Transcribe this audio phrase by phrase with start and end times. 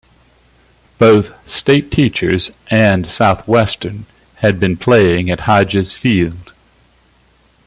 [0.97, 6.53] Both State Teachers and Southwestern had been playing at Hodges Field.